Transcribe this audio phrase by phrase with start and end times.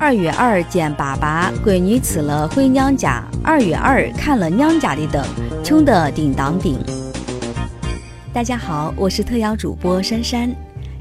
[0.00, 3.22] 二月二见爸爸，闺女辞了回娘家。
[3.44, 5.22] 二月二看了娘家的灯，
[5.62, 6.78] 穷得叮当叮。
[8.32, 10.50] 大家好，我是特邀主播珊珊。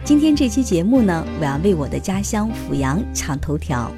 [0.04, 3.89] 今天这期节目呢，我要为我的家乡阜阳抢头条。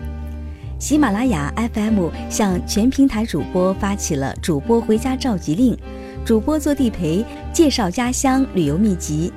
[0.78, 5.76] 喜马拉雅 FM 向全平台主播发起了主播回家召集令，
[6.24, 9.34] 主播做地陪，介绍家乡旅游秘籍。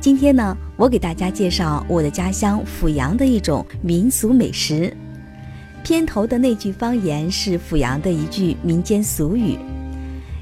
[0.00, 4.96] 今天呢，我给大家介绍我的家乡阜阳的一种民俗美食。
[5.88, 9.56] 片头的那句方言是阜阳的一句民间俗语，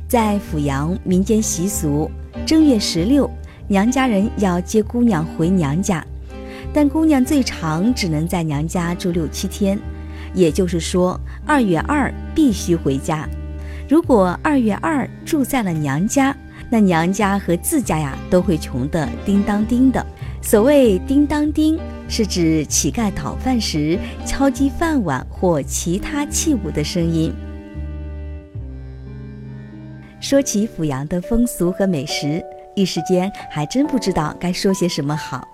[0.08, 2.10] 在阜阳民间习俗，
[2.44, 3.30] 正月十六，
[3.68, 6.04] 娘家人要接姑娘回娘家，
[6.72, 9.78] 但姑娘最长只能在娘家住六七天，
[10.34, 13.28] 也就是说，二月二必须回家。
[13.88, 16.36] 如果二月二住在了娘家，
[16.68, 20.04] 那娘家和自家呀都会穷得叮当叮的。
[20.42, 21.78] 所谓叮当叮。
[22.08, 27.32] 是指乞丐讨饭时敲击饭碗或其他器物的声音。
[30.20, 32.42] 说起阜阳的风俗和美食，
[32.74, 35.46] 一时间还真不知道该说些什么好。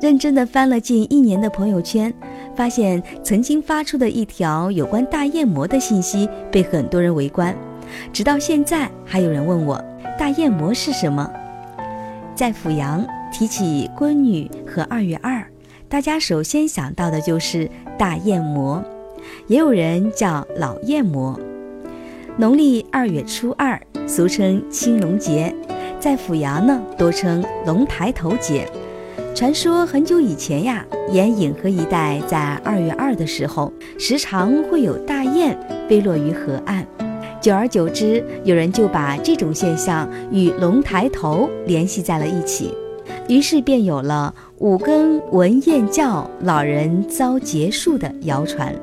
[0.00, 2.12] 认真的翻了近一年的朋友圈，
[2.56, 7.54] 发现曾经发出的一条有关大雁馍的信息被很多人围观，
[8.12, 9.82] 直到现在还有人问我
[10.18, 11.30] 大雁馍是什么。
[12.34, 15.44] 在阜阳提起闺女和二月二。
[15.90, 18.80] 大家首先想到的就是大雁馍，
[19.48, 21.36] 也有人叫老雁馍。
[22.36, 25.52] 农历二月初二，俗称青龙节，
[25.98, 28.70] 在阜阳呢多称龙抬头节。
[29.34, 36.86] 传说很久以前呀，沿颍河一带在二月二的时候，时常会有大雁飞落于河岸。
[37.40, 42.72] 久而久之，有人就把这种现象与龙抬头联系在了一起。
[43.30, 48.74] 于是便有了五更闻雁叫，老人遭劫数的谣传。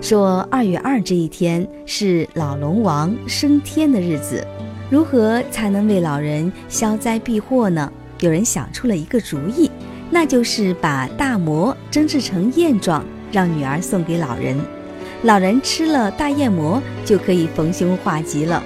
[0.00, 4.42] 说二月二这一天是老龙王升天的日子，
[4.88, 7.92] 如何才能为老人消灾避祸呢？
[8.20, 9.70] 有人想出了一个主意，
[10.10, 14.58] 那就是把大馍蒸制成燕状，让女儿送给老人。
[15.24, 18.62] 老人吃了大燕馍，就可以逢凶化吉了。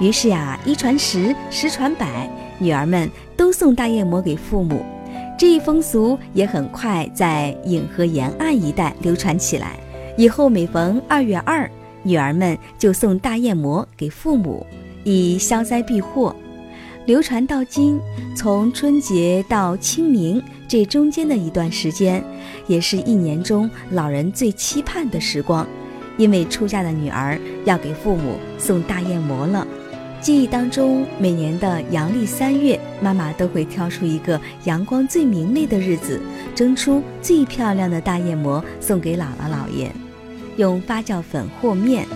[0.00, 2.28] 于是呀，一传十，十传百。
[2.60, 4.84] 女儿们都送大雁馍给父母，
[5.38, 9.80] 这一风俗也很快在颍河沿岸一带流传起来。
[10.16, 11.68] 以后每逢二月二，
[12.02, 14.66] 女儿们就送大雁馍给父母，
[15.02, 16.36] 以消灾避祸。
[17.06, 17.98] 流传到今，
[18.36, 22.22] 从春节到清明这中间的一段时间，
[22.66, 25.66] 也是一年中老人最期盼的时光，
[26.18, 29.66] 因为出嫁的女儿要给父母送大雁馍了。
[30.20, 36.20] 记忆当中，每年的阳历三月，妈妈都会挑出一个阳光最明媚的日子，
[36.54, 39.90] 蒸出最漂亮的大雁馍送给姥姥姥爷。
[40.58, 42.06] 用发酵粉和面，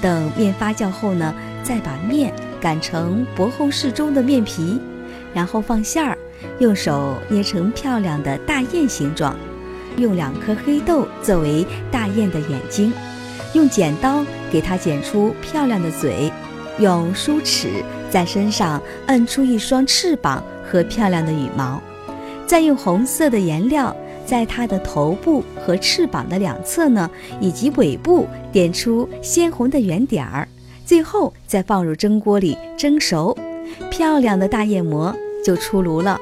[0.00, 4.78] 等面发酵后呢，再把面擀成薄厚适中的面皮，
[5.34, 6.16] 然后放馅儿，
[6.60, 9.34] 用手捏成漂亮的大雁形状，
[9.96, 12.92] 用两颗黑豆作为大雁的眼睛，
[13.52, 16.30] 用剪刀给它剪出漂亮的嘴。
[16.78, 21.80] 用梳齿在身上摁出一双翅膀和漂亮的羽毛，
[22.46, 23.94] 再用红色的颜料
[24.24, 30.46] 在它的头部和翅膀的两侧呢，以及尾部点出鲜红的圆点儿，
[30.84, 33.36] 最后再放入蒸锅里蒸熟，
[33.90, 35.14] 漂亮的大雁馍
[35.44, 36.20] 就出炉了。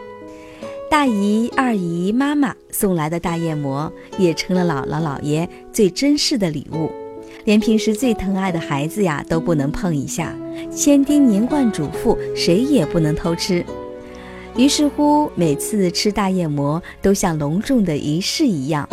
[0.88, 6.90] 大姨、二姨、妈妈送来的大雁馍也成了姥姥姥爷最珍视的礼物。
[7.46, 10.34] 连平时最疼爱的孩子呀都不能碰一下，
[10.70, 13.64] 千叮咛万嘱咐，谁也不能偷吃。
[14.56, 18.86] 于是乎，每次吃大雁馍都像隆重的仪式一样。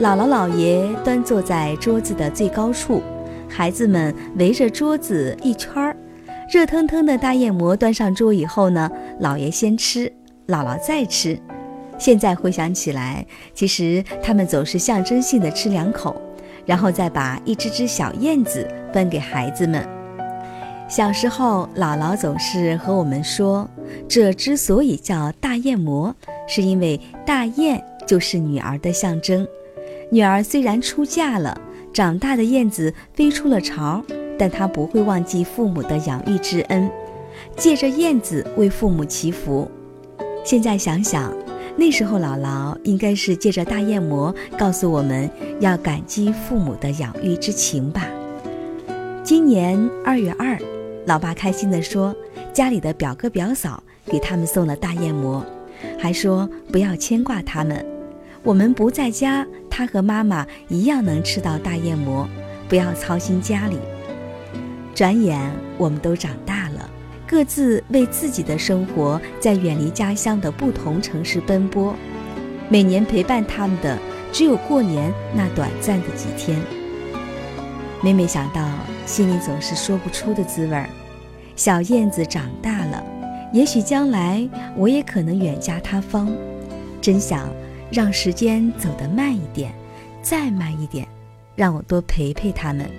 [0.00, 3.02] 姥姥姥爷端坐在桌子的最高处，
[3.48, 5.96] 孩子们围着桌子一圈儿。
[6.52, 8.88] 热腾腾的大雁馍端上桌以后呢，
[9.20, 10.06] 姥爷先吃，
[10.46, 11.36] 姥姥再吃。
[11.98, 16.14] 现在回想起来，其实他们总是象征性的吃两口。
[16.66, 19.86] 然后再把一只只小燕子分给孩子们。
[20.88, 23.68] 小时候，姥姥总是和我们说，
[24.06, 26.14] 这之所以叫大雁馍，
[26.46, 29.46] 是因为大雁就是女儿的象征。
[30.10, 31.58] 女儿虽然出嫁了，
[31.92, 34.04] 长大的燕子飞出了巢，
[34.38, 36.90] 但她不会忘记父母的养育之恩，
[37.56, 39.68] 借着燕子为父母祈福。
[40.44, 41.43] 现在想想。
[41.76, 45.28] 那时候，姥姥应该是借着大雁馍告诉我们
[45.60, 48.06] 要感激父母的养育之情吧。
[49.22, 50.58] 今年二月二，
[51.04, 52.14] 老爸开心地说，
[52.52, 55.44] 家里的表哥表嫂给他们送了大雁馍，
[55.98, 57.84] 还说不要牵挂他们，
[58.42, 62.28] 我们不在家，他和妈妈一样能吃到大燕馍，
[62.68, 63.78] 不要操心家里。
[64.94, 66.53] 转眼我们都长大，
[67.26, 71.94] 各自为自己的生活在远离家乡的不同城市奔波。
[72.68, 73.98] 每年陪伴他们的
[74.32, 76.58] 只有过年那短暂的几天。
[78.02, 78.68] 每每想到，
[79.06, 80.88] 心里总是说不出的滋味儿。
[81.56, 83.02] 小燕子长大了，
[83.52, 84.46] 也许将来
[84.76, 86.30] 我也可能远嫁他方。
[87.00, 87.48] 真想
[87.90, 89.72] 让时间走得慢一点，
[90.22, 91.06] 再慢一点，
[91.54, 92.90] 让我多陪陪他们。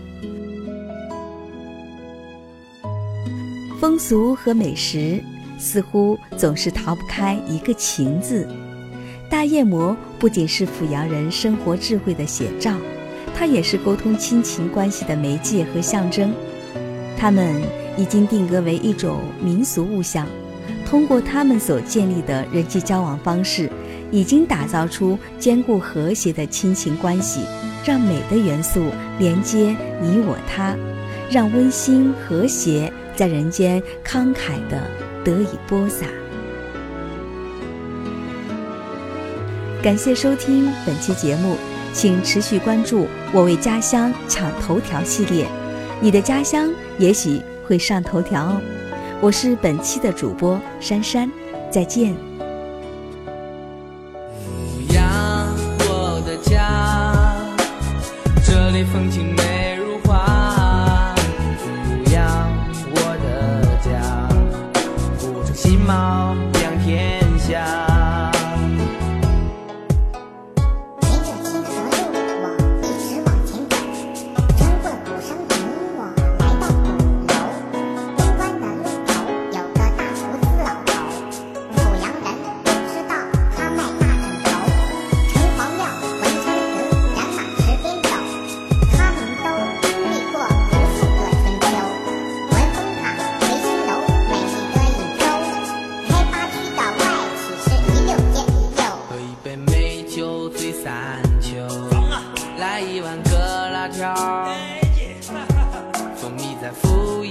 [3.86, 5.24] 风俗和美食
[5.60, 8.48] 似乎总是逃不开一个“情”字。
[9.30, 12.74] 大雁魔不仅是阜阳人生活智慧的写照，
[13.36, 16.34] 它也是沟通亲情关系的媒介和象征。
[17.16, 17.62] 它们
[17.96, 20.26] 已经定格为一种民俗物象，
[20.84, 23.70] 通过他们所建立的人际交往方式，
[24.10, 27.42] 已经打造出坚固和谐的亲情关系，
[27.86, 28.88] 让美的元素
[29.20, 30.76] 连接你我他，
[31.30, 34.82] 让温馨和谐在人间慷慨的
[35.24, 36.06] 得以播撒。
[39.82, 41.56] 感谢收听本期节目，
[41.94, 45.46] 请持续关注“我为家乡抢头条”系列，
[46.02, 48.62] 你的家乡也许会上头条哦。
[49.22, 51.32] 我是本期的主播珊珊，
[51.70, 52.16] 再见。
[54.44, 55.56] 阜阳，
[55.88, 57.16] 我的家，
[58.44, 59.35] 这里风景
[65.56, 67.95] 金猫养天下。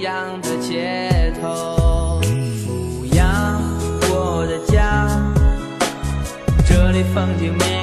[0.05, 3.59] 的街头，阜阳，
[4.11, 5.07] 我的家，
[6.63, 7.74] 这里风景美。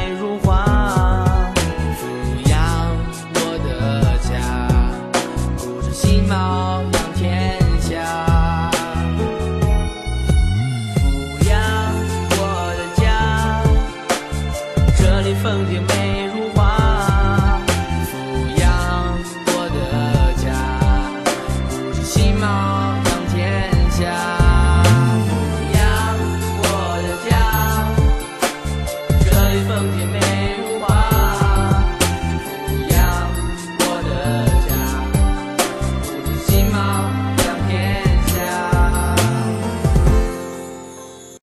[29.73, 30.02] smoking.